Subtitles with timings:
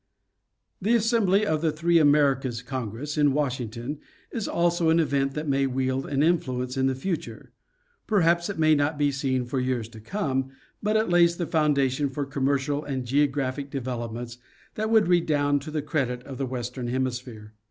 [0.81, 3.99] The assembly of the "Three Americas Congress" in Washing ton,
[4.31, 7.51] is also an event that may wield an influence in the future.
[8.07, 10.49] Perhaps it may not be seen for years to come,
[10.81, 14.39] but it lays the foundation for commercial and geographic developments
[14.73, 17.53] that would redound to the credit of the western hemisphere.